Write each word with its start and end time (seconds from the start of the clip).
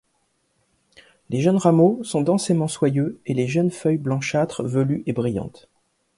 Les 1.29 1.41
jeunes 1.41 1.57
rameaux 1.59 2.03
sont 2.03 2.21
densément 2.23 2.67
soyeux 2.67 3.21
et 3.27 3.35
les 3.35 3.47
jeunes 3.47 3.69
feuilles 3.69 3.99
blanchâtres, 3.99 4.63
velues 4.63 5.03
et 5.05 5.13
brillantes. 5.13 5.69